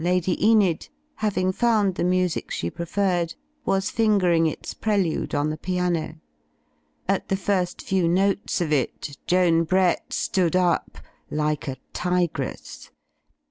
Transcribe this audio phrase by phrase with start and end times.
[0.03, 0.87] Lady Enid,
[1.19, 6.15] hay ing fotmd the music she preferred, was fingering its prelude on the piano.
[7.07, 10.97] At the first few notes of it, Joan Brett stood up,
[11.29, 12.89] like a tigress.